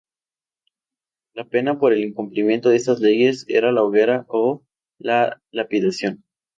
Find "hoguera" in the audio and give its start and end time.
3.83-4.25